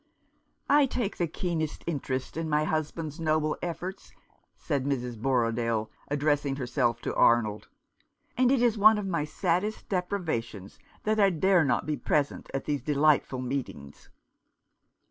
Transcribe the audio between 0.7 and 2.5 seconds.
take the keenest interest in